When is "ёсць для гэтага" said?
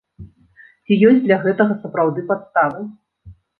1.09-1.79